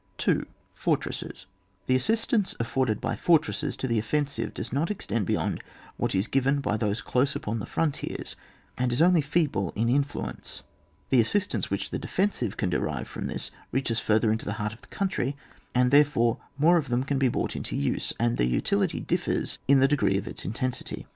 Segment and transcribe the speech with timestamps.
[0.17, 1.45] 2.— FortreiSM,
[1.85, 5.61] The assistance afforded by fortresses to the offensive does not extend beyond
[5.95, 8.35] what is given by those close upon the frontiers,
[8.79, 10.63] and is only feeble in influence;
[11.09, 14.81] the assistance which the defensive can derive from this reaches further into the heart of
[14.81, 15.35] the country,
[15.75, 19.07] and there fore more of them can be brought into use, and their utility itself
[19.07, 21.05] differs in the degree of its intensity.